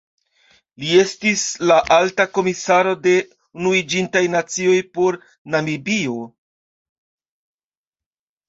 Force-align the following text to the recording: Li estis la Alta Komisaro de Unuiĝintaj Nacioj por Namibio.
Li 0.83 0.95
estis 1.01 1.41
la 1.71 1.75
Alta 1.97 2.25
Komisaro 2.37 2.93
de 3.03 3.13
Unuiĝintaj 3.59 4.23
Nacioj 4.37 4.81
por 4.97 5.19
Namibio. 5.57 6.19